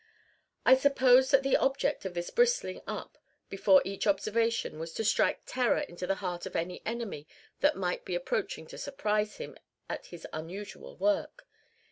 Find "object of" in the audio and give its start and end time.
1.57-2.15